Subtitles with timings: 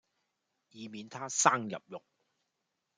[0.71, 2.01] 以免它生入肉